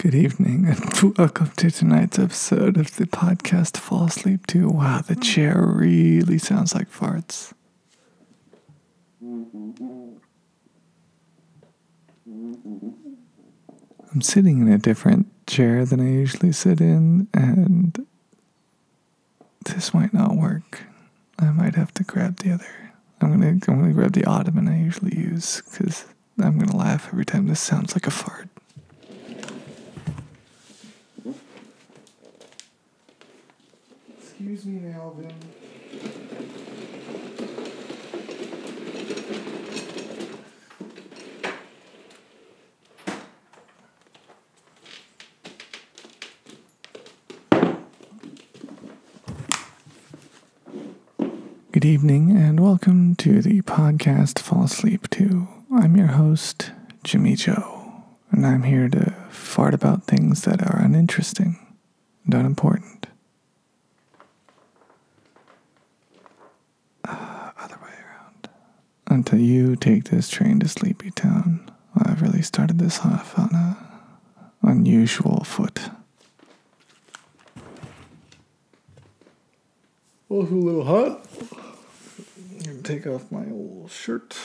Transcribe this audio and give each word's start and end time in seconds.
Good 0.00 0.14
evening, 0.14 0.64
and 0.66 1.18
welcome 1.18 1.50
to 1.58 1.70
tonight's 1.70 2.18
episode 2.18 2.78
of 2.78 2.96
the 2.96 3.04
podcast 3.04 3.76
Fall 3.76 4.06
Asleep 4.06 4.46
To. 4.46 4.70
Wow, 4.70 5.02
the 5.06 5.14
chair 5.14 5.62
really 5.62 6.38
sounds 6.38 6.74
like 6.74 6.90
farts. 6.90 7.52
I'm 9.20 10.22
sitting 14.22 14.62
in 14.62 14.72
a 14.72 14.78
different 14.78 15.26
chair 15.46 15.84
than 15.84 16.00
I 16.00 16.10
usually 16.10 16.52
sit 16.52 16.80
in, 16.80 17.28
and 17.34 18.06
this 19.66 19.92
might 19.92 20.14
not 20.14 20.34
work. 20.34 20.80
I 21.38 21.50
might 21.50 21.74
have 21.74 21.92
to 21.92 22.04
grab 22.04 22.38
the 22.38 22.52
other. 22.52 22.92
I'm 23.20 23.32
gonna 23.32 23.48
I'm 23.48 23.58
gonna 23.58 23.92
grab 23.92 24.12
the 24.12 24.24
ottoman 24.24 24.66
I 24.66 24.80
usually 24.80 25.14
use 25.14 25.60
because 25.60 26.06
I'm 26.42 26.58
gonna 26.58 26.74
laugh 26.74 27.08
every 27.08 27.26
time 27.26 27.48
this 27.48 27.60
sounds 27.60 27.94
like 27.94 28.06
a 28.06 28.10
fart. 28.10 28.48
Excuse 34.42 34.64
me, 34.64 34.90
Alvin. 34.90 35.34
Good 51.72 51.84
evening, 51.84 52.36
and 52.36 52.58
welcome 52.60 53.14
to 53.16 53.42
the 53.42 53.60
podcast 53.62 54.38
Fall 54.38 54.64
Asleep 54.64 55.08
To. 55.10 55.48
I'm 55.70 55.96
your 55.96 56.08
host, 56.08 56.72
Jimmy 57.04 57.36
Joe, 57.36 58.04
and 58.30 58.46
I'm 58.46 58.62
here 58.62 58.88
to 58.88 59.14
fart 59.28 59.74
about 59.74 60.04
things 60.04 60.42
that 60.42 60.62
are 60.62 60.80
uninteresting 60.80 61.58
and 62.24 62.32
unimportant. 62.34 63.06
Uh, 67.04 67.50
other 67.58 67.76
way 67.82 67.90
around. 67.90 68.48
Until 69.12 69.40
you 69.40 69.74
take 69.74 70.04
this 70.04 70.28
train 70.28 70.60
to 70.60 70.68
Sleepy 70.68 71.10
Town. 71.10 71.68
I've 71.96 72.22
really 72.22 72.42
started 72.42 72.78
this 72.78 73.00
off 73.00 73.36
on 73.36 73.52
a 73.52 73.76
unusual 74.62 75.42
foot. 75.42 75.90
Oh, 80.30 80.42
it's 80.42 80.52
a 80.52 80.54
little 80.54 80.84
hot. 80.84 81.26
I'm 81.52 82.58
gonna 82.64 82.82
take 82.82 83.04
off 83.08 83.32
my 83.32 83.44
old 83.50 83.90
shirt. 83.90 84.38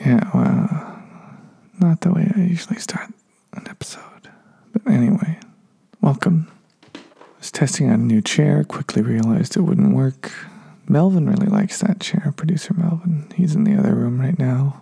Yeah, 0.00 0.30
well, 0.34 1.02
not 1.78 2.00
the 2.00 2.10
way 2.10 2.32
I 2.34 2.40
usually 2.40 2.78
start 2.80 3.10
an 3.52 3.68
episode. 3.68 4.30
But 4.72 4.90
anyway, 4.90 5.38
welcome. 6.00 6.50
Was 7.42 7.50
testing 7.50 7.88
out 7.90 7.98
a 7.98 8.02
new 8.02 8.22
chair, 8.22 8.62
quickly 8.62 9.02
realized 9.02 9.56
it 9.56 9.62
wouldn't 9.62 9.96
work. 9.96 10.30
Melvin 10.86 11.28
really 11.28 11.48
likes 11.48 11.80
that 11.80 11.98
chair, 11.98 12.32
producer 12.36 12.72
Melvin. 12.72 13.32
He's 13.34 13.56
in 13.56 13.64
the 13.64 13.74
other 13.76 13.96
room 13.96 14.20
right 14.20 14.38
now. 14.38 14.80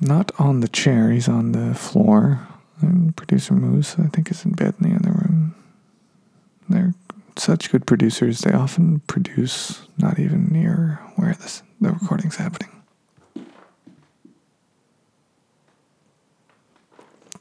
Not 0.00 0.30
on 0.38 0.60
the 0.60 0.68
chair, 0.68 1.10
he's 1.10 1.26
on 1.26 1.50
the 1.50 1.74
floor. 1.74 2.46
And 2.80 3.16
producer 3.16 3.52
Moose, 3.52 3.96
I 3.98 4.06
think, 4.06 4.30
is 4.30 4.44
in 4.44 4.52
bed 4.52 4.74
in 4.80 4.90
the 4.90 4.96
other 4.96 5.10
room. 5.10 5.56
They're 6.68 6.94
such 7.36 7.72
good 7.72 7.84
producers, 7.84 8.42
they 8.42 8.52
often 8.52 9.00
produce 9.08 9.88
not 9.98 10.20
even 10.20 10.52
near 10.52 11.00
where 11.16 11.34
this, 11.34 11.64
the 11.80 11.90
recording's 11.90 12.36
happening. 12.36 12.73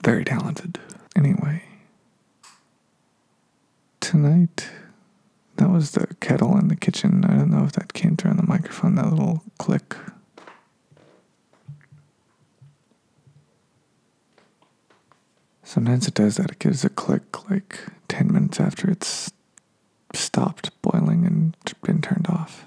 Very 0.03 0.25
talented. 0.25 0.79
Anyway, 1.15 1.63
tonight, 4.01 4.69
that 5.55 5.69
was 5.69 5.91
the 5.91 6.07
kettle 6.19 6.57
in 6.57 6.67
the 6.67 6.75
kitchen. 6.75 7.23
I 7.23 7.35
don't 7.37 7.51
know 7.51 7.63
if 7.63 7.71
that 7.73 7.93
came 7.93 8.17
through 8.17 8.31
on 8.31 8.37
the 8.37 8.43
microphone, 8.43 8.95
that 8.95 9.09
little 9.09 9.43
click. 9.57 9.95
Sometimes 15.63 16.07
it 16.07 16.13
does 16.13 16.35
that. 16.35 16.51
It 16.51 16.59
gives 16.59 16.83
a 16.83 16.89
click 16.89 17.49
like 17.49 17.79
10 18.09 18.31
minutes 18.31 18.59
after 18.59 18.91
it's 18.91 19.31
stopped 20.13 20.69
boiling 20.81 21.25
and 21.25 21.55
been 21.81 22.01
turned 22.01 22.27
off, 22.27 22.65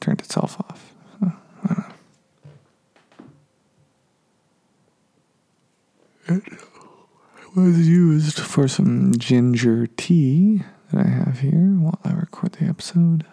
turned 0.00 0.20
itself 0.20 0.58
off. 0.60 0.94
So, 1.18 1.32
I 1.64 1.74
don't 6.28 6.52
know. 6.52 6.67
Was 7.54 7.88
used 7.88 8.38
for 8.38 8.68
some 8.68 9.12
ginger 9.18 9.86
tea 9.86 10.62
that 10.92 11.06
I 11.06 11.08
have 11.08 11.40
here 11.40 11.74
while 11.78 11.98
I 12.04 12.12
record 12.12 12.52
the 12.52 12.66
episode. 12.66 13.24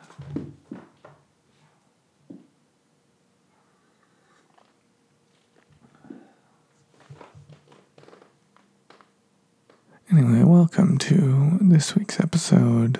Anyway, 10.12 10.44
welcome 10.44 10.98
to 11.00 11.58
this 11.62 11.96
week's 11.96 12.20
episode. 12.20 13.00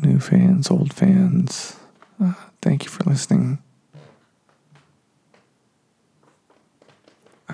New 0.00 0.18
fans, 0.18 0.70
old 0.70 0.92
fans, 0.94 1.76
uh, 2.22 2.32
thank 2.62 2.84
you 2.84 2.90
for 2.90 3.04
listening. 3.04 3.58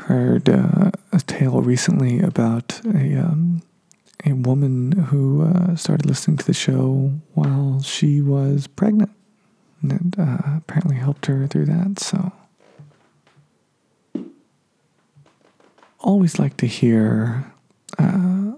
Heard 0.05 0.49
uh, 0.49 0.91
a 1.13 1.19
tale 1.21 1.63
recently 1.63 2.21
about 2.21 2.81
a 2.85 3.17
um, 3.17 3.63
a 4.25 4.33
woman 4.33 4.93
who 4.93 5.43
uh, 5.43 5.77
started 5.77 6.07
listening 6.07 6.37
to 6.39 6.47
the 6.47 6.55
show 6.55 7.13
while 7.35 7.83
she 7.83 8.21
was 8.21 8.67
pregnant, 8.67 9.11
and 9.83 9.93
it 9.93 10.21
uh, 10.21 10.59
apparently 10.59 10.97
helped 10.97 11.27
her 11.27 11.47
through 11.47 11.67
that. 11.67 11.99
So. 12.01 12.33
always 16.05 16.39
like 16.39 16.57
to 16.59 16.67
hear 16.67 17.51
uh, 17.99 18.53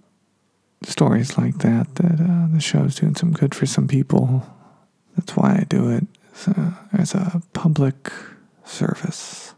stories 0.82 1.38
like 1.38 1.58
that. 1.58 1.94
That 1.94 2.20
uh, 2.20 2.48
the 2.52 2.60
show's 2.60 2.96
doing 2.96 3.14
some 3.14 3.32
good 3.32 3.54
for 3.54 3.66
some 3.66 3.88
people. 3.88 4.44
That's 5.16 5.36
why 5.36 5.58
I 5.60 5.64
do 5.68 5.88
it 5.90 6.06
as 6.34 6.48
a, 6.48 6.78
as 6.92 7.14
a 7.14 7.40
public 7.54 8.12
service. 8.64 9.54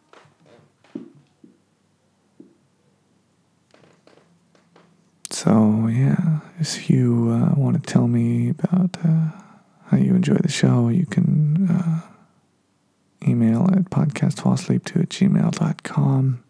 So 5.38 5.86
yeah, 5.86 6.40
if 6.58 6.90
you 6.90 7.30
uh, 7.30 7.54
want 7.54 7.80
to 7.80 7.92
tell 7.92 8.08
me 8.08 8.50
about 8.50 8.96
uh, 9.04 9.30
how 9.86 9.96
you 9.96 10.16
enjoy 10.16 10.34
the 10.34 10.50
show, 10.50 10.88
you 10.88 11.06
can 11.06 11.70
uh, 11.70 12.00
email 13.24 13.68
at 13.72 13.84
podcastfallsleep2 13.84 15.02
at 15.02 15.08
gmail.com 15.10 16.42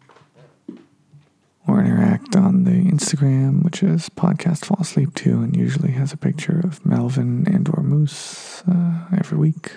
or 1.67 1.81
interact 1.81 2.35
on 2.35 2.63
the 2.63 2.89
Instagram, 2.89 3.63
which 3.63 3.83
is 3.83 4.09
podcast 4.09 4.65
fall 4.65 4.79
asleep 4.81 5.13
to, 5.13 5.33
and 5.33 5.55
usually 5.55 5.91
has 5.91 6.11
a 6.11 6.17
picture 6.17 6.59
of 6.63 6.83
Melvin 6.83 7.45
and 7.47 7.69
or 7.69 7.83
Moose 7.83 8.63
uh, 8.67 9.05
every 9.15 9.37
week. 9.37 9.69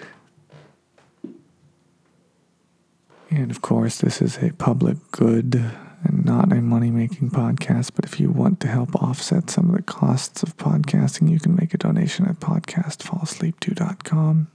And 3.29 3.51
of 3.51 3.61
course, 3.61 3.99
this 3.99 4.23
is 4.23 4.39
a 4.39 4.55
public 4.55 4.97
good 5.11 5.71
not 6.25 6.53
a 6.53 6.63
money 6.63 6.91
making 6.91 7.31
podcast. 7.31 7.93
But 7.95 8.05
if 8.05 8.21
you 8.21 8.31
want 8.31 8.61
to 8.61 8.69
help 8.69 8.95
offset 8.97 9.51
some 9.51 9.71
of 9.71 9.77
the 9.77 9.83
costs 9.83 10.43
of 10.43 10.57
podcasting, 10.57 11.31
you 11.31 11.41
can 11.41 11.55
make 11.57 11.75
a 11.75 11.79
donation 11.79 12.27
at 12.27 12.41
podcastfallsleep2.com. 12.41 14.49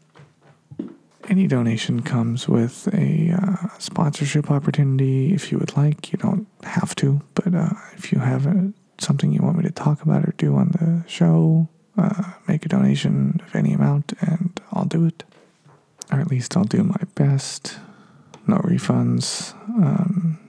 Any 1.30 1.48
donation 1.48 2.04
comes 2.04 2.48
with 2.48 2.88
a 2.94 3.32
uh, 3.32 3.68
sponsorship 3.80 4.50
opportunity 4.50 5.34
if 5.34 5.52
you 5.52 5.58
would 5.58 5.76
like. 5.76 6.14
You 6.14 6.20
don't 6.20 6.48
have 6.64 6.96
to, 6.96 7.22
but 7.36 7.54
uh, 7.54 7.72
if 7.96 8.14
you 8.14 8.20
have 8.20 8.46
a, 8.46 8.72
something 8.98 9.34
you 9.34 9.42
want 9.42 9.58
me 9.58 9.64
to 9.64 9.72
talk 9.72 10.02
about 10.02 10.24
or 10.24 10.34
do 10.38 10.56
on 10.56 10.70
the 10.70 11.04
show, 11.10 11.68
uh, 11.98 12.24
make 12.48 12.66
a 12.66 12.70
donation 12.70 13.42
of 13.46 13.54
any 13.56 13.74
amount 13.74 14.14
and 14.22 14.62
I'll 14.72 14.86
do 14.86 15.06
it. 15.06 15.26
Or 16.12 16.22
at 16.22 16.28
least 16.28 16.56
I'll 16.56 16.64
do 16.64 16.84
my 16.84 17.02
best. 17.16 17.78
No 18.48 18.58
refunds. 18.60 19.54
Um, 19.68 20.40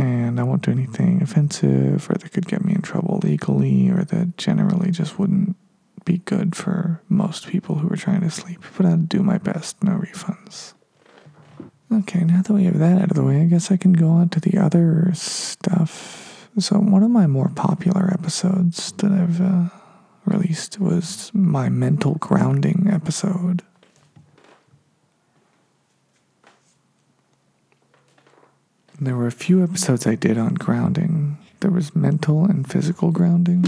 and 0.00 0.40
I 0.40 0.42
won't 0.44 0.62
do 0.62 0.70
anything 0.70 1.22
offensive 1.22 2.08
or 2.10 2.14
that 2.14 2.32
could 2.32 2.46
get 2.46 2.64
me 2.64 2.74
in 2.74 2.82
trouble 2.82 3.20
legally 3.22 3.90
or 3.90 4.04
that 4.04 4.36
generally 4.36 4.90
just 4.90 5.18
wouldn't 5.18 5.56
be 6.04 6.18
good 6.18 6.56
for 6.56 7.02
most 7.08 7.46
people 7.46 7.76
who 7.76 7.92
are 7.92 7.96
trying 7.96 8.22
to 8.22 8.30
sleep, 8.30 8.62
but 8.76 8.86
I'll 8.86 8.96
do 8.96 9.22
my 9.22 9.38
best. 9.38 9.82
No 9.82 9.92
refunds. 9.98 10.72
Okay, 11.92 12.24
now 12.24 12.40
that 12.40 12.52
we 12.52 12.64
have 12.64 12.78
that 12.78 13.02
out 13.02 13.10
of 13.10 13.16
the 13.16 13.24
way, 13.24 13.42
I 13.42 13.44
guess 13.46 13.70
I 13.70 13.76
can 13.76 13.92
go 13.92 14.08
on 14.08 14.28
to 14.30 14.40
the 14.40 14.58
other 14.58 15.10
stuff. 15.12 16.48
So, 16.58 16.78
one 16.78 17.02
of 17.02 17.10
my 17.10 17.26
more 17.26 17.50
popular 17.54 18.10
episodes 18.12 18.92
that 18.92 19.10
I've 19.10 19.40
uh, 19.40 19.68
released 20.24 20.78
was 20.78 21.30
my 21.34 21.68
mental 21.68 22.14
grounding 22.14 22.88
episode. 22.90 23.62
There 29.02 29.16
were 29.16 29.26
a 29.26 29.32
few 29.32 29.62
episodes 29.64 30.06
I 30.06 30.14
did 30.14 30.36
on 30.36 30.54
grounding. 30.54 31.38
There 31.60 31.70
was 31.70 31.96
mental 31.96 32.44
and 32.44 32.70
physical 32.70 33.10
grounding. 33.12 33.64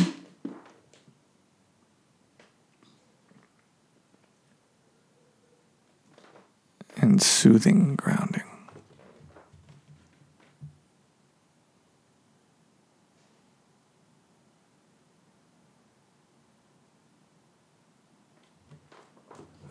And 6.99 7.23
soothing 7.23 7.97
grounding. 7.97 8.52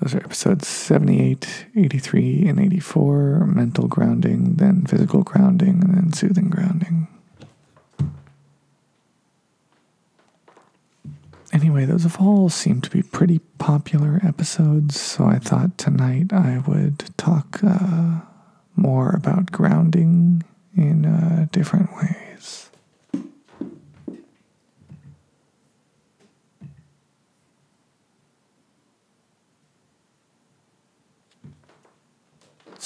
Those 0.01 0.15
are 0.15 0.24
episodes 0.24 0.68
78, 0.68 1.68
83, 1.75 2.48
and 2.48 2.59
84 2.59 3.45
mental 3.45 3.88
grounding, 3.88 4.56
then 4.56 4.86
physical 4.88 5.21
grounding, 5.21 5.83
and 5.83 5.94
then 5.95 6.13
soothing 6.13 6.50
grounding. 6.50 7.07
Anyway, 11.53 11.86
those 11.86 12.03
have 12.03 12.19
all 12.19 12.50
seemed 12.50 12.83
to 12.86 12.89
be 12.89 13.03
pretty 13.03 13.39
popular 13.59 14.19
episodes, 14.24 15.00
so 15.00 15.25
I 15.25 15.38
thought 15.38 15.77
tonight 15.77 16.33
I 16.33 16.63
would 16.65 17.15
talk 17.18 17.59
uh, 17.63 18.21
more 18.75 19.12
about 19.12 19.51
grounding 19.51 20.44
in 20.75 21.06
a 21.06 21.47
different 21.51 21.95
ways. 21.97 22.20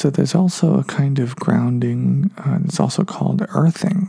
So 0.06 0.12
there's 0.12 0.36
also 0.36 0.78
a 0.78 0.84
kind 0.84 1.18
of 1.18 1.36
grounding, 1.36 2.30
uh, 2.38 2.60
it's 2.64 2.80
also 2.80 3.04
called 3.04 3.44
earthing. 3.50 4.08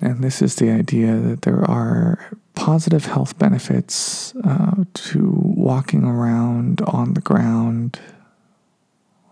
And 0.00 0.24
this 0.24 0.42
is 0.42 0.56
the 0.56 0.68
idea 0.68 1.16
that 1.16 1.42
there 1.42 1.62
are 1.70 2.18
positive 2.56 3.04
health 3.04 3.38
benefits 3.38 4.34
uh, 4.42 4.82
to 4.94 5.32
walking 5.44 6.02
around 6.02 6.80
on 6.88 7.14
the 7.14 7.20
ground. 7.20 8.00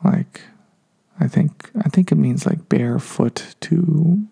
Like, 0.04 0.42
I 1.18 1.26
think 1.26 1.72
I 1.84 1.88
think 1.88 2.12
it 2.12 2.18
means 2.18 2.46
like 2.46 2.68
barefoot 2.68 3.56
to 3.62 4.28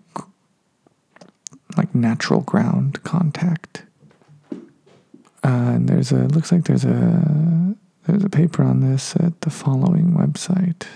like 1.77 1.93
natural 1.93 2.43
ground 2.43 3.03
contact. 3.03 3.83
Uh, 5.43 5.75
and 5.75 5.89
there's 5.89 6.13
a 6.13 6.29
looks 6.29 6.53
like 6.53 6.67
there's 6.67 6.85
a 6.85 7.56
there's 8.07 8.25
a 8.25 8.29
paper 8.29 8.63
on 8.63 8.81
this 8.81 9.17
at 9.17 9.41
the 9.41 9.51
following 9.51 10.13
website. 10.13 10.87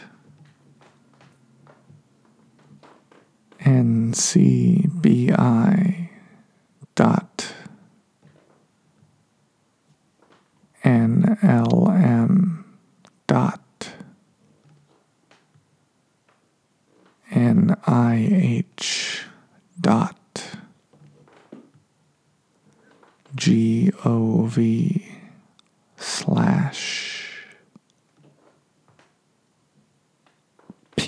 Ncbi 3.60 5.28
dot 6.94 7.52
nlm 10.84 12.64
dot 13.26 13.60
nih 17.30 18.64
dot 19.80 20.16
gov 23.36 24.56
slash 25.96 27.00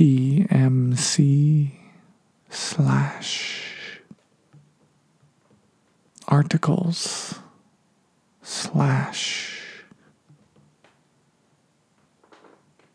PMC 0.02 1.70
slash 2.50 4.00
articles 6.26 7.38
slash 8.42 9.62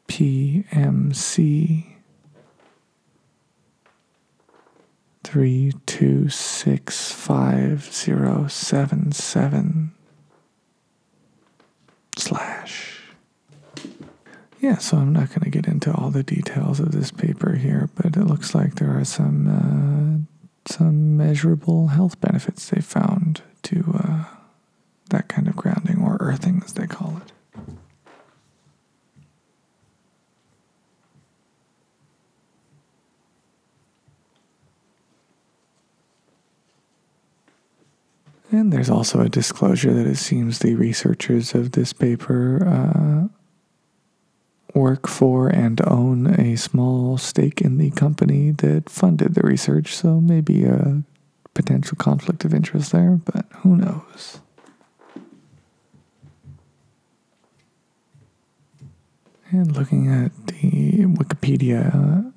PMC 0.10 1.86
three 5.24 5.74
two 5.86 6.28
six 6.28 7.14
five 7.14 7.86
zero 7.90 8.48
seven 8.48 9.14
seven 9.14 9.94
slash. 12.18 12.87
Yeah, 14.68 14.80
so 14.80 14.98
I'm 14.98 15.14
not 15.14 15.30
going 15.30 15.46
to 15.46 15.50
get 15.50 15.66
into 15.66 15.94
all 15.94 16.10
the 16.10 16.24
details 16.24 16.82
of 16.82 16.92
this 16.92 17.10
paper 17.10 17.56
here, 17.56 17.90
but 17.96 18.18
it 18.18 18.26
looks 18.26 18.54
like 18.54 18.76
there 18.76 19.00
are 19.00 19.06
some 19.06 19.48
uh, 19.48 20.70
some 20.70 21.16
measurable 21.16 21.88
health 21.88 22.20
benefits 22.20 22.70
they 22.70 22.82
found 22.82 23.44
to 23.62 23.98
uh, 23.98 24.26
that 25.10 25.30
kind 25.30 25.48
of 25.48 25.56
grounding 25.56 26.02
or 26.04 26.18
earthing, 26.20 26.62
as 26.66 26.74
they 26.74 26.86
call 26.86 27.22
it. 27.26 27.32
And 38.52 38.74
there's 38.74 38.90
also 38.90 39.22
a 39.22 39.30
disclosure 39.30 39.94
that 39.94 40.08
it 40.08 40.18
seems 40.18 40.60
the 40.60 40.76
researchers 40.76 41.56
of 41.56 41.72
this 41.72 41.94
paper 41.94 42.68
uh, 42.68 43.37
work 44.78 45.08
for 45.08 45.48
and 45.48 45.82
own 45.88 46.28
a 46.40 46.56
small 46.56 47.18
stake 47.18 47.62
in 47.62 47.78
the 47.78 47.90
company 47.92 48.52
that 48.52 48.90
funded 48.90 49.34
the 49.34 49.42
research, 49.42 49.96
so 49.96 50.22
maybe 50.22 50.66
a 50.66 51.02
potential 51.54 51.98
conflict 51.98 52.46
of 52.46 52.54
interest 52.54 52.92
there, 52.92 53.20
but 53.26 53.46
who 53.62 53.76
knows? 53.76 54.40
And 59.50 59.76
looking 59.76 60.12
at 60.12 60.32
the 60.48 61.06
Wikipedia 61.06 62.32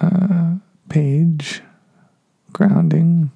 uh, 0.00 0.54
page, 0.88 1.62
grounding 2.52 3.32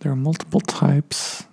There 0.00 0.12
are 0.12 0.16
multiple 0.16 0.60
types. 0.60 1.44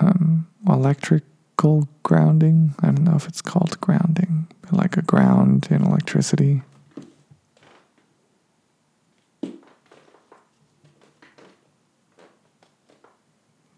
Um, 0.00 0.48
electrical 0.68 1.88
grounding. 2.02 2.74
I 2.80 2.86
don't 2.86 3.04
know 3.04 3.16
if 3.16 3.26
it's 3.28 3.42
called 3.42 3.80
grounding, 3.80 4.46
but 4.62 4.72
like 4.72 4.96
a 4.96 5.02
ground 5.02 5.68
in 5.70 5.84
electricity. 5.84 6.62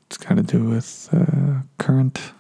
It's 0.09 0.17
got 0.19 0.37
to 0.37 0.43
do 0.43 0.65
with 0.65 1.09
uh, 1.13 1.61
current. 1.79 2.33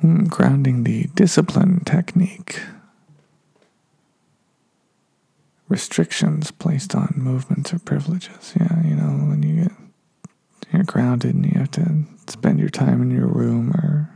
Hmm, 0.00 0.24
grounding 0.24 0.84
the 0.84 1.04
discipline 1.14 1.82
technique 1.84 2.60
restrictions 5.68 6.50
placed 6.50 6.94
on 6.94 7.12
movements 7.16 7.72
or 7.72 7.78
privileges. 7.78 8.54
Yeah, 8.58 8.82
you 8.84 8.94
know, 8.94 9.10
when 9.28 9.42
you 9.42 9.53
you're 10.74 10.84
grounded 10.84 11.34
and 11.34 11.46
you 11.46 11.58
have 11.58 11.70
to 11.72 12.04
spend 12.26 12.58
your 12.58 12.68
time 12.68 13.02
in 13.02 13.10
your 13.10 13.26
room 13.26 13.70
or 13.72 14.10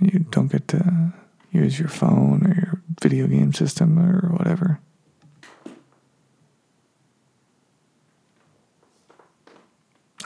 you 0.00 0.20
don't 0.30 0.50
get 0.50 0.68
to 0.68 1.12
use 1.52 1.78
your 1.78 1.88
phone 1.88 2.46
or 2.46 2.54
your 2.54 2.82
video 3.00 3.26
game 3.26 3.52
system 3.52 3.98
or 3.98 4.32
whatever. 4.36 4.80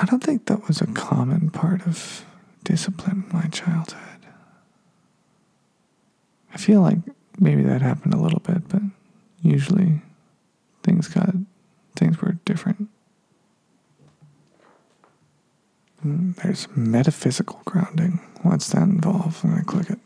I 0.01 0.05
don't 0.05 0.23
think 0.23 0.47
that 0.47 0.69
was 0.69 0.81
a 0.81 0.87
common 0.87 1.51
part 1.51 1.85
of 1.87 2.25
discipline 2.65 3.25
in 3.29 3.37
my 3.37 3.47
childhood. 3.49 4.03
I 6.55 6.57
feel 6.57 6.83
like 6.83 6.99
maybe 7.39 7.63
that 7.63 7.83
happened 7.83 8.15
a 8.15 8.21
little 8.21 8.41
bit, 8.41 8.69
but 8.69 8.83
usually 9.43 10.01
things 10.83 11.09
got 11.09 11.35
things 11.97 12.21
were 12.23 12.33
different. 12.45 12.79
And 12.79 12.89
mm, 12.89 12.91
there's 16.03 16.69
metaphysical 16.77 17.61
grounding. 17.65 18.21
What's 18.43 18.69
that 18.71 18.83
involve? 18.83 19.41
I'm 19.45 19.51
gonna 19.51 19.65
click 19.65 19.91
it. 19.91 19.99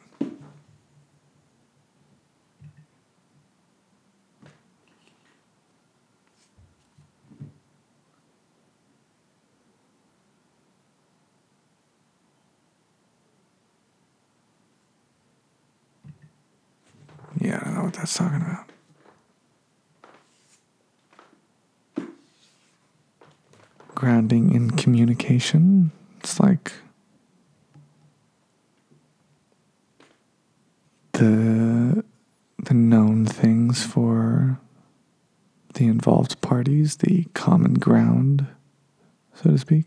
Yeah, 17.41 17.61
know 17.75 17.85
what 17.85 17.95
that's 17.95 18.17
talking 18.17 18.41
about. 18.41 18.71
Grounding 23.95 24.55
in 24.55 24.71
communication. 24.71 25.91
It's 26.21 26.39
like 26.39 26.73
the 31.13 32.05
the 32.62 32.62
known 32.73 33.26
things 33.26 33.85
for 33.85 34.59
the 35.75 35.87
involved 35.87 36.41
parties, 36.41 36.97
the 36.97 37.25
common 37.35 37.75
ground, 37.75 38.47
so 39.35 39.50
to 39.50 39.59
speak. 39.59 39.87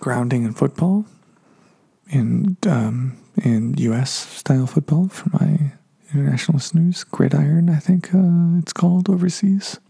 Grounding 0.00 0.44
in 0.44 0.52
football, 0.52 1.06
in 2.10 2.58
um, 2.66 3.16
in 3.42 3.74
U.S. 3.78 4.10
style 4.10 4.66
football 4.66 5.08
for 5.08 5.30
my 5.32 5.72
international 6.12 6.56
listeners, 6.56 7.04
gridiron, 7.04 7.70
I 7.70 7.78
think 7.78 8.14
uh, 8.14 8.58
it's 8.58 8.72
called 8.72 9.08
overseas. 9.08 9.80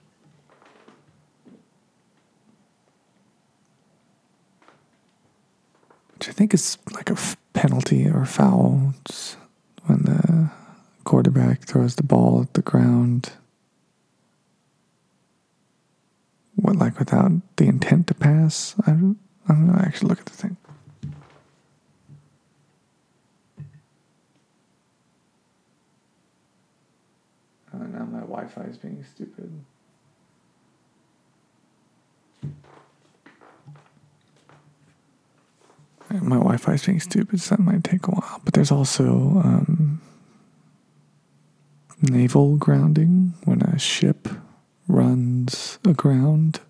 Which 6.24 6.34
I 6.34 6.36
think 6.36 6.54
is 6.54 6.78
like 6.94 7.10
a 7.10 7.14
f- 7.14 7.36
penalty 7.52 8.08
or 8.08 8.24
foul. 8.24 8.94
It's 9.04 9.36
when 9.84 10.04
the 10.04 10.50
quarterback 11.04 11.64
throws 11.64 11.96
the 11.96 12.02
ball 12.02 12.40
at 12.40 12.54
the 12.54 12.62
ground. 12.62 13.32
What, 16.54 16.76
like 16.76 16.98
without 16.98 17.32
the 17.56 17.66
intent 17.66 18.06
to 18.06 18.14
pass? 18.14 18.74
I 18.86 18.92
don't, 18.92 19.18
I 19.48 19.52
don't 19.52 19.66
know. 19.66 19.74
I 19.74 19.82
actually 19.82 20.08
look 20.08 20.20
at 20.20 20.26
the 20.26 20.32
thing. 20.32 20.56
Oh, 27.74 27.78
now 27.78 28.04
my 28.04 28.20
Wi 28.20 28.46
Fi 28.46 28.62
is 28.62 28.78
being 28.78 29.04
stupid. 29.14 29.52
My 36.20 36.36
Wi-Fi 36.36 36.72
is 36.74 36.86
being 36.86 37.00
stupid, 37.00 37.40
so 37.40 37.56
that 37.56 37.62
might 37.62 37.84
take 37.84 38.06
a 38.06 38.10
while. 38.10 38.40
But 38.44 38.54
there's 38.54 38.70
also 38.70 39.40
um, 39.44 40.00
naval 42.02 42.56
grounding 42.56 43.34
when 43.44 43.62
a 43.62 43.78
ship 43.78 44.28
runs 44.86 45.78
aground, 45.84 46.60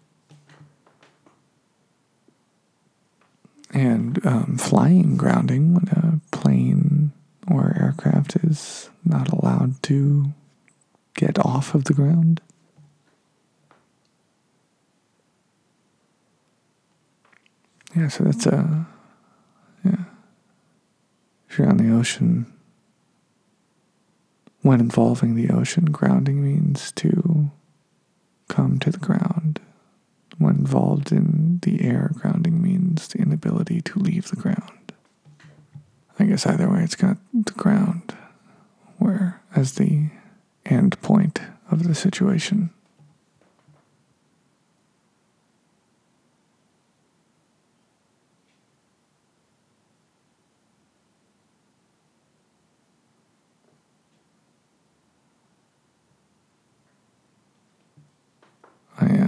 and 3.72 4.24
um, 4.24 4.56
flying 4.56 5.16
grounding 5.16 5.74
when 5.74 5.88
a 5.88 6.36
plane 6.36 7.12
or 7.50 7.76
aircraft 7.78 8.36
is 8.36 8.88
not 9.04 9.28
allowed 9.28 9.82
to 9.82 10.32
get 11.14 11.38
off 11.38 11.74
of 11.74 11.84
the 11.84 11.92
ground. 11.92 12.40
Yeah, 17.96 18.08
so 18.08 18.24
that's 18.24 18.46
a 18.46 18.86
yeah. 19.84 20.04
If 21.48 21.58
you're 21.58 21.68
on 21.68 21.76
the 21.76 21.94
ocean, 21.94 22.52
when 24.62 24.80
involving 24.80 25.34
the 25.34 25.50
ocean, 25.50 25.86
grounding 25.86 26.42
means 26.42 26.90
to 26.92 27.50
come 28.48 28.78
to 28.78 28.90
the 28.90 28.98
ground. 28.98 29.60
When 30.38 30.56
involved 30.56 31.12
in 31.12 31.60
the 31.62 31.84
air, 31.84 32.10
grounding 32.14 32.60
means 32.60 33.08
the 33.08 33.20
inability 33.20 33.80
to 33.82 33.98
leave 33.98 34.30
the 34.30 34.36
ground. 34.36 34.92
I 36.18 36.24
guess 36.24 36.46
either 36.46 36.70
way, 36.70 36.82
it's 36.82 36.96
got 36.96 37.18
the 37.32 37.52
ground 37.52 38.16
where 38.98 39.42
as 39.54 39.74
the 39.74 40.10
end 40.64 41.00
point 41.02 41.40
of 41.70 41.86
the 41.86 41.94
situation. 41.94 42.70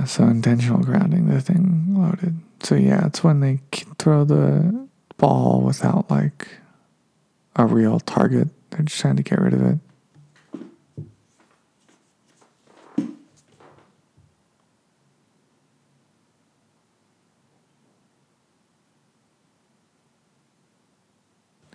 So 0.07 0.25
intentional 0.25 0.83
grounding, 0.83 1.29
the 1.29 1.41
thing 1.41 1.95
loaded. 1.97 2.39
So, 2.63 2.75
yeah, 2.75 3.07
it's 3.07 3.23
when 3.23 3.41
they 3.41 3.61
throw 3.99 4.25
the 4.25 4.89
ball 5.17 5.63
without 5.63 6.11
like 6.11 6.49
a 7.55 7.67
real 7.67 8.01
target. 8.01 8.49
They're 8.71 8.83
just 8.83 9.01
trying 9.01 9.17
to 9.17 9.23
get 9.23 9.39
rid 9.39 9.55
of 9.55 9.63
it. 9.63 9.79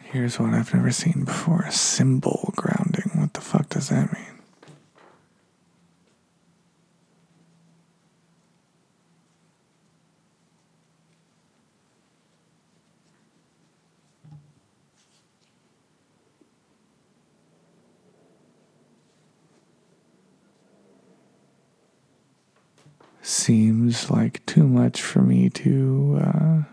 Here's 0.02 0.38
one 0.38 0.54
I've 0.54 0.74
never 0.74 0.92
seen 0.92 1.24
before 1.24 1.72
symbol 1.72 2.54
grounding. 2.58 3.12
What 3.16 3.34
the 3.34 3.40
fuck 3.40 3.70
does 3.70 3.88
that 3.88 4.12
mean? 4.12 4.31
Seems 23.32 24.12
like 24.12 24.46
too 24.46 24.68
much 24.68 25.02
for 25.02 25.22
me 25.22 25.50
to 25.50 26.20
uh, 26.22 26.64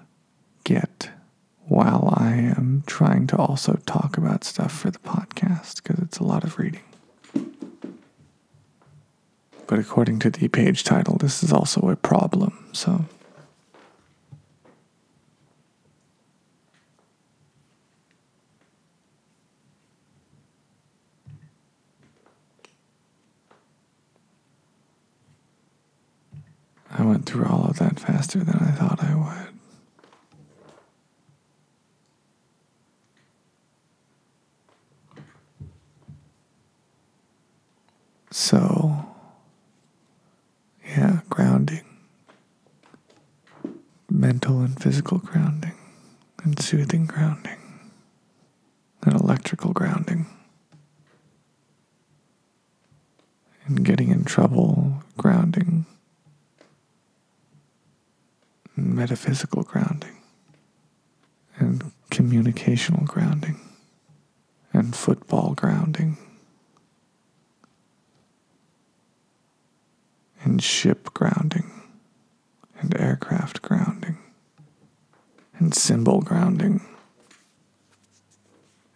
get 0.64 1.10
while 1.66 2.12
I 2.16 2.32
am 2.32 2.82
trying 2.86 3.26
to 3.28 3.36
also 3.36 3.78
talk 3.86 4.16
about 4.18 4.44
stuff 4.44 4.72
for 4.72 4.90
the 4.90 4.98
podcast 4.98 5.82
because 5.82 6.00
it's 6.00 6.18
a 6.18 6.24
lot 6.24 6.44
of 6.44 6.58
reading. 6.58 6.82
But 9.66 9.78
according 9.78 10.18
to 10.20 10.30
the 10.30 10.48
page 10.48 10.82
title, 10.82 11.16
this 11.18 11.42
is 11.42 11.52
also 11.52 11.88
a 11.90 11.96
problem, 11.96 12.68
so. 12.72 13.04
I 26.98 27.04
went 27.04 27.26
through 27.26 27.46
all 27.46 27.64
of 27.64 27.78
that 27.78 28.00
faster 28.00 28.40
than 28.40 28.56
I 28.56 28.72
thought 28.72 29.02
I 29.02 29.14
would. 29.14 29.54
So, 38.32 39.06
yeah, 40.84 41.20
grounding. 41.30 41.84
Mental 44.10 44.60
and 44.60 44.80
physical 44.82 45.18
grounding, 45.18 45.74
and 46.42 46.58
soothing 46.60 47.06
grounding, 47.06 47.58
and 49.02 49.14
electrical 49.14 49.72
grounding. 49.72 50.26
And 53.66 53.84
getting 53.84 54.08
in 54.08 54.24
trouble 54.24 55.04
grounding 55.16 55.86
metaphysical 58.78 59.62
grounding 59.62 60.16
and 61.58 61.92
communicational 62.10 63.04
grounding 63.04 63.60
and 64.72 64.94
football 64.94 65.54
grounding 65.54 66.16
and 70.42 70.62
ship 70.62 71.12
grounding 71.14 71.70
and 72.80 72.98
aircraft 72.98 73.60
grounding 73.62 74.18
and 75.58 75.74
symbol 75.74 76.20
grounding 76.20 76.80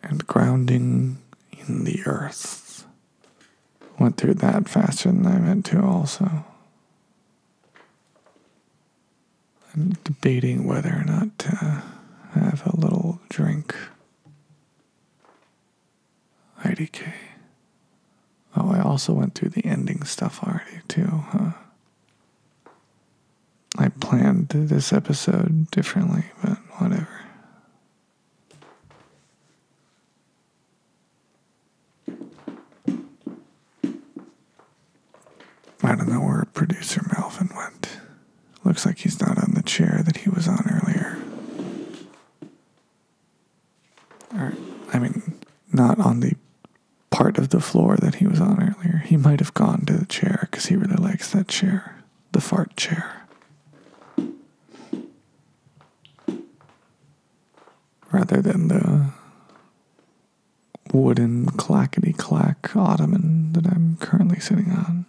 and 0.03 0.27
grounding 0.27 1.19
in 1.51 1.85
the 1.85 2.03
earth. 2.07 2.87
Went 3.99 4.17
through 4.17 4.35
that 4.35 4.69
faster 4.69 5.11
than 5.11 5.27
I 5.27 5.39
meant 5.39 5.67
to, 5.67 5.81
also. 5.83 6.45
I'm 9.75 9.91
debating 10.05 10.67
whether 10.67 10.91
or 10.91 11.05
not 11.05 11.39
to 11.41 11.49
uh, 11.51 12.41
have 12.41 12.63
a 12.67 12.77
little 12.77 13.21
drink. 13.29 13.75
IDK. 16.63 17.13
Oh, 18.57 18.71
I 18.71 18.81
also 18.81 19.13
went 19.15 19.35
through 19.35 19.49
the 19.51 19.65
ending 19.65 20.03
stuff 20.05 20.43
already, 20.43 20.81
too, 20.89 21.07
huh? 21.31 21.53
I 23.79 23.89
planned 23.89 24.49
this 24.51 24.93
episode 24.93 25.71
differently, 25.71 26.25
but 26.43 26.59
whatever. 26.79 27.09
I 35.85 35.97
don't 35.97 36.09
know 36.09 36.21
where 36.21 36.45
producer 36.53 37.03
Melvin 37.17 37.51
went. 37.57 37.89
Looks 38.65 38.87
like 38.87 38.99
he's 38.99 39.21
not 39.21 39.39
on 39.39 39.55
the 39.55 39.63
chair 39.63 40.03
that 40.05 40.19
he 40.19 40.31
was 40.31 40.47
on 40.47 40.65
earlier. 40.71 41.19
Or, 44.35 44.55
I 44.93 44.99
mean, 45.01 45.41
not 45.83 45.99
on 45.99 46.21
the 46.21 46.35
part 47.11 47.39
of 47.39 47.49
the 47.49 47.61
floor 47.61 47.97
that 47.97 48.17
he 48.17 48.27
was 48.27 48.41
on 48.41 48.63
earlier. 48.63 48.99
He 48.99 49.17
might 49.17 49.41
have 49.41 49.53
gone 49.53 49.85
to 49.87 49.95
the 49.95 50.07
chair 50.07 50.39
because 50.43 50.67
he 50.67 50.77
really 50.77 51.03
likes 51.03 51.31
that 51.33 51.49
chair, 51.49 52.05
the 52.31 52.41
fart 52.41 52.77
chair. 52.77 53.27
Rather 58.13 58.41
than 58.43 58.69
the 58.69 59.11
wooden 60.93 61.47
clackety 61.47 62.13
clack 62.13 62.77
ottoman 62.77 63.53
that 63.55 63.67
I'm 63.67 63.97
currently 63.99 64.39
sitting 64.39 64.71
on. 64.71 65.07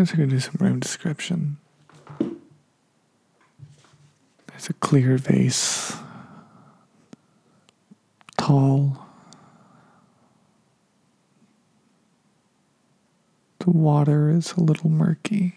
Guess 0.00 0.14
I 0.14 0.16
could 0.16 0.30
do 0.30 0.40
some 0.40 0.56
room 0.58 0.80
description. 0.80 1.58
There's 4.46 4.70
a 4.70 4.72
clear 4.72 5.18
vase, 5.18 5.94
tall. 8.38 9.06
The 13.58 13.70
water 13.70 14.30
is 14.30 14.54
a 14.54 14.60
little 14.60 14.88
murky. 14.88 15.56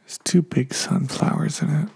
There's 0.00 0.18
two 0.24 0.40
big 0.40 0.72
sunflowers 0.72 1.60
in 1.60 1.68
it. 1.68 1.88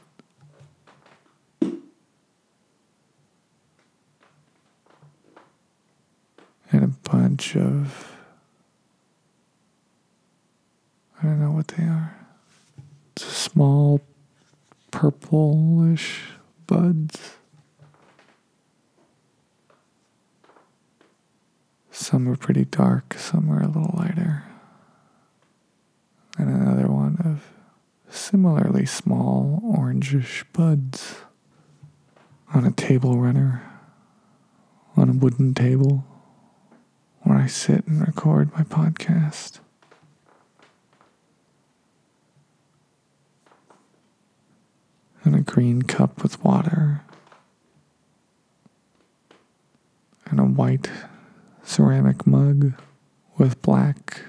and 6.70 6.84
a 6.84 7.10
bunch 7.10 7.56
of 7.68 8.14
I 11.20 11.26
don't 11.26 11.40
know 11.40 11.50
what 11.50 11.68
they 11.68 11.82
are. 11.82 12.16
It's 13.12 13.24
small 13.24 14.00
purplish 14.92 16.20
buds. 16.66 17.36
Some 21.90 22.28
are 22.28 22.36
pretty 22.36 22.64
dark, 22.64 23.14
some 23.14 23.50
are 23.50 23.60
a 23.62 23.66
little 23.66 23.94
lighter. 23.98 24.44
And 26.38 26.48
another 26.48 26.86
one 26.86 27.18
of 27.24 27.44
similarly 28.08 28.86
small 28.86 29.60
orangish 29.64 30.44
buds 30.52 31.16
on 32.54 32.64
a 32.64 32.70
table 32.70 33.18
runner, 33.18 33.68
on 34.96 35.08
a 35.10 35.12
wooden 35.12 35.52
table 35.52 36.04
where 37.28 37.38
I 37.38 37.46
sit 37.46 37.86
and 37.86 38.00
record 38.00 38.50
my 38.54 38.62
podcast. 38.62 39.58
And 45.24 45.34
a 45.34 45.40
green 45.40 45.82
cup 45.82 46.22
with 46.22 46.42
water. 46.42 47.02
And 50.30 50.40
a 50.40 50.44
white 50.44 50.90
ceramic 51.62 52.26
mug 52.26 52.72
with 53.36 53.60
black 53.60 54.22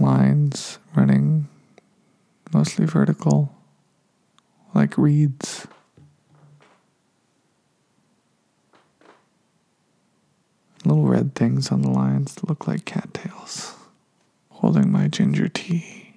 lines 0.00 0.78
running 0.96 1.48
mostly 2.54 2.86
vertical, 2.86 3.54
like 4.74 4.96
reeds. 4.96 5.66
Little 10.92 11.08
red 11.08 11.34
things 11.34 11.72
on 11.72 11.80
the 11.80 11.88
lines 11.88 12.34
that 12.34 12.50
look 12.50 12.66
like 12.68 12.84
cattails. 12.84 13.76
Holding 14.50 14.92
my 14.92 15.08
ginger 15.08 15.48
tea. 15.48 16.12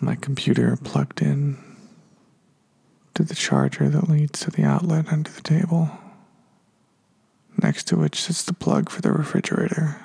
My 0.00 0.14
computer 0.14 0.78
plugged 0.82 1.20
in 1.20 1.58
to 3.12 3.22
the 3.22 3.34
charger 3.34 3.90
that 3.90 4.08
leads 4.08 4.40
to 4.40 4.50
the 4.50 4.64
outlet 4.64 5.12
under 5.12 5.30
the 5.30 5.42
table, 5.42 5.90
next 7.62 7.84
to 7.88 7.98
which 7.98 8.18
sits 8.18 8.44
the 8.44 8.54
plug 8.54 8.88
for 8.88 9.02
the 9.02 9.12
refrigerator. 9.12 10.00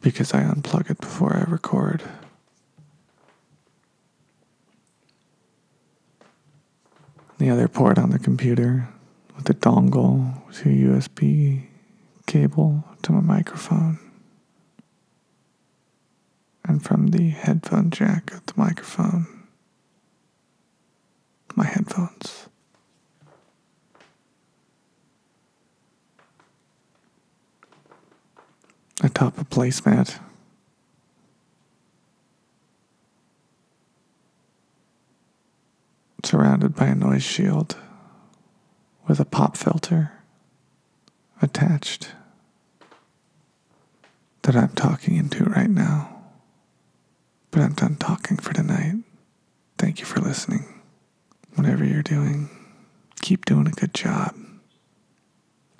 Because 0.00 0.32
I 0.32 0.42
unplug 0.42 0.90
it 0.90 1.02
before 1.02 1.36
I 1.36 1.50
record. 1.50 2.02
The 7.38 7.50
other 7.50 7.68
port 7.68 7.98
on 7.98 8.10
the 8.10 8.18
computer 8.18 8.88
with 9.36 9.48
a 9.50 9.54
dongle 9.54 10.34
to 10.54 10.68
a 10.68 10.72
USB 10.72 11.66
cable 12.26 12.84
to 13.02 13.12
my 13.12 13.20
microphone. 13.20 13.98
And 16.64 16.82
from 16.82 17.08
the 17.08 17.28
headphone 17.30 17.90
jack 17.90 18.32
of 18.32 18.46
the 18.46 18.54
microphone, 18.56 19.26
my 21.54 21.64
headphones. 21.64 22.48
Atop 29.02 29.38
a 29.38 29.44
placemat 29.44 30.18
surrounded 36.24 36.74
by 36.74 36.86
a 36.86 36.94
noise 36.94 37.22
shield 37.22 37.76
with 39.06 39.20
a 39.20 39.24
pop 39.24 39.56
filter 39.56 40.12
attached 41.42 42.08
that 44.42 44.56
I'm 44.56 44.70
talking 44.70 45.16
into 45.16 45.44
right 45.44 45.70
now. 45.70 46.10
But 47.50 47.62
I'm 47.62 47.74
done 47.74 47.96
talking 47.96 48.36
for 48.36 48.52
tonight. 48.52 48.96
Thank 49.78 50.00
you 50.00 50.06
for 50.06 50.20
listening. 50.20 50.82
Whatever 51.54 51.84
you're 51.84 52.02
doing, 52.02 52.50
keep 53.20 53.44
doing 53.44 53.66
a 53.66 53.70
good 53.70 53.94
job. 53.94 54.34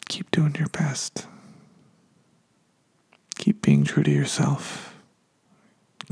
Keep 0.09 0.31
doing 0.31 0.55
your 0.59 0.69
best. 0.69 1.27
Keep 3.37 3.63
being 3.63 3.85
true 3.85 4.03
to 4.03 4.11
yourself, 4.11 4.95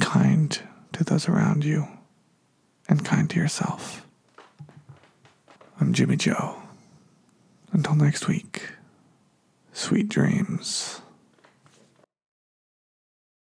kind 0.00 0.60
to 0.92 1.04
those 1.04 1.28
around 1.28 1.64
you, 1.64 1.86
and 2.88 3.04
kind 3.04 3.30
to 3.30 3.38
yourself. 3.38 4.06
I'm 5.82 5.92
Jimmy 5.92 6.14
Joe. 6.14 6.62
Until 7.72 7.96
next 7.96 8.28
week, 8.28 8.68
sweet 9.72 10.08
dreams. 10.08 11.01